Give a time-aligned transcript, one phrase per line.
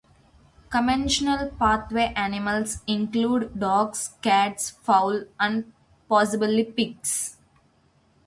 [0.71, 5.73] Commensal pathway animals include dogs, cats, fowl, and
[6.09, 7.37] possibly pigs.